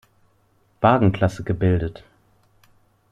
Wagenklasse 0.79 1.43
gebildet. 1.43 2.03